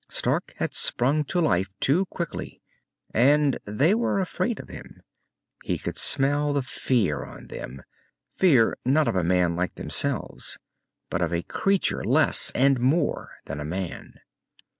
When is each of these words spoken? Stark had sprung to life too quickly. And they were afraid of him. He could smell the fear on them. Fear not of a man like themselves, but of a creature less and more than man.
Stark 0.09 0.55
had 0.57 0.73
sprung 0.73 1.23
to 1.25 1.39
life 1.39 1.69
too 1.79 2.07
quickly. 2.07 2.59
And 3.13 3.59
they 3.65 3.93
were 3.93 4.19
afraid 4.19 4.59
of 4.59 4.67
him. 4.67 5.03
He 5.63 5.77
could 5.77 5.95
smell 5.95 6.53
the 6.53 6.63
fear 6.63 7.23
on 7.23 7.49
them. 7.49 7.83
Fear 8.33 8.77
not 8.83 9.07
of 9.07 9.15
a 9.15 9.23
man 9.23 9.55
like 9.55 9.75
themselves, 9.75 10.57
but 11.11 11.21
of 11.21 11.31
a 11.31 11.43
creature 11.43 12.03
less 12.03 12.51
and 12.55 12.79
more 12.79 13.37
than 13.45 13.69
man. 13.69 14.15